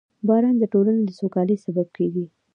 •باران 0.27 0.55
د 0.59 0.63
ټولنې 0.73 1.03
د 1.05 1.11
سوکالۍ 1.19 1.57
سبب 1.65 1.87
کېږي. 1.97 2.25